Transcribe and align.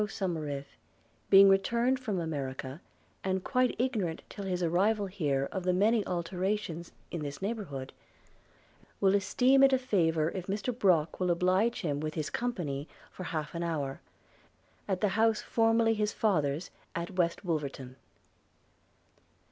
Somerive 0.07 0.65
being 1.29 1.47
returned 1.47 1.99
from 1.99 2.19
America, 2.19 2.81
and 3.23 3.43
quite 3.43 3.75
ignorant 3.79 4.23
till 4.29 4.45
his 4.45 4.63
arrival 4.63 5.05
here 5.05 5.47
of 5.51 5.63
the 5.63 5.73
many 5.73 6.03
alterations 6.07 6.91
in 7.11 7.21
this 7.21 7.39
neighbourhood, 7.39 7.93
will 8.99 9.13
esteem 9.13 9.61
it 9.61 9.73
a 9.73 9.77
favour 9.77 10.31
if 10.31 10.47
Mr 10.47 10.75
Brock 10.75 11.19
will 11.19 11.29
oblige 11.29 11.81
him 11.81 11.99
with 11.99 12.15
his 12.15 12.31
company 12.31 12.87
for 13.11 13.25
half 13.25 13.53
an 13.53 13.61
hour– 13.61 14.01
at 14.87 15.01
the 15.01 15.09
house 15.09 15.43
formerly 15.43 15.93
his 15.93 16.11
father's, 16.13 16.71
at 16.95 17.11
West 17.11 17.45
Wolverton. 17.45 17.95